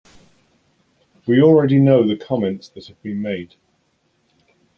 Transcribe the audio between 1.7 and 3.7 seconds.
know the comments that have been made.